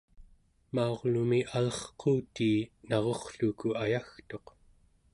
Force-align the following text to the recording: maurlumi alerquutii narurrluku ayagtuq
maurlumi 0.75 1.39
alerquutii 1.59 2.59
narurrluku 2.89 3.67
ayagtuq 3.83 4.45